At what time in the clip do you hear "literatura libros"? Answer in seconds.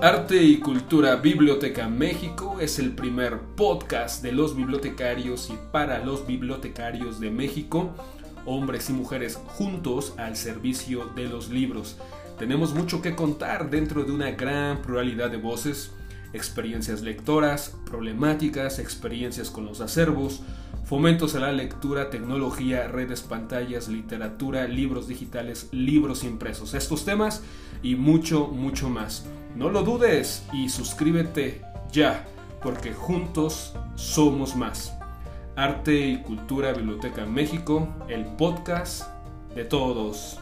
23.88-25.08